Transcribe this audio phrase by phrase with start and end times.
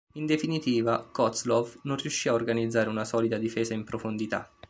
[0.13, 4.51] In definitiva, Kozlov non riuscì a organizzare una solida difesa in profondità.